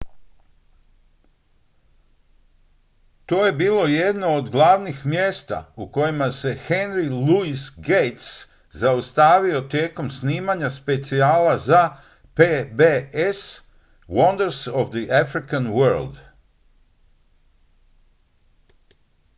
to 3.27 3.35
je 3.45 3.51
bilo 3.51 3.85
jedno 3.87 4.27
od 4.35 4.49
glavnih 4.49 5.05
mjesta 5.05 5.73
u 5.75 5.91
kojima 5.91 6.31
se 6.31 6.57
henry 6.69 7.27
louis 7.27 7.71
gates 7.77 8.47
zaustavio 8.71 9.61
tijekom 9.61 10.11
snimanja 10.11 10.69
specijala 10.69 11.57
za 11.57 11.95
pbs 12.33 13.61
wonders 14.07 14.67
of 14.71 14.89
the 14.89 15.05
african 15.21 15.65
world 15.67 16.15